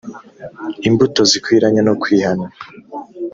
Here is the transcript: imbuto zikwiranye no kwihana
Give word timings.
imbuto 0.87 1.21
zikwiranye 1.31 1.81
no 1.87 1.93
kwihana 2.01 2.45